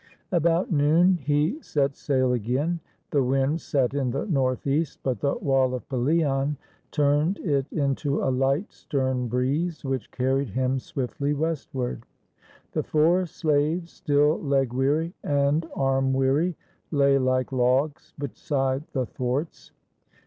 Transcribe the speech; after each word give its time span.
About 0.31 0.71
noon 0.71 1.19
he 1.21 1.61
set 1.61 1.95
sail 1.95 2.33
again. 2.33 2.79
The 3.11 3.21
wind 3.23 3.61
sat 3.61 3.93
in 3.93 4.09
the 4.09 4.25
northeast, 4.25 4.97
but 5.03 5.19
the 5.19 5.35
wall 5.35 5.75
of 5.75 5.87
Pelion 5.89 6.57
turned 6.89 7.37
it 7.37 7.71
into 7.71 8.19
a 8.23 8.33
light 8.33 8.73
stem 8.73 9.27
breeze 9.27 9.85
which 9.85 10.09
carried 10.09 10.49
him 10.49 10.79
swiftly 10.79 11.35
westward. 11.35 12.01
The 12.71 12.81
four 12.81 13.27
slaves, 13.27 13.91
still 13.91 14.41
leg 14.41 14.73
weary 14.73 15.13
and 15.23 15.69
arm 15.75 16.13
weary, 16.13 16.55
lay 16.89 17.19
like 17.19 17.51
logs 17.51 18.15
beside 18.17 18.81
the 18.93 19.05
thwarts. 19.05 19.71